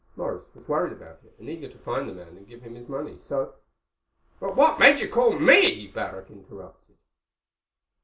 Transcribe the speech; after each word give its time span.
Morris 0.15 0.45
was 0.55 0.67
worried 0.67 0.93
about 0.93 1.19
it, 1.23 1.35
and 1.37 1.47
eager 1.47 1.67
to 1.69 1.77
find 1.77 2.09
the 2.09 2.13
man 2.15 2.29
and 2.35 2.47
give 2.47 2.63
him 2.63 2.73
his 2.73 2.89
money. 2.89 3.19
So—" 3.19 3.53
"But 4.39 4.55
what 4.55 4.79
made 4.79 4.99
you 4.99 5.07
call 5.07 5.37
me?" 5.37 5.89
Barrack 5.93 6.31
interrupted. 6.31 6.97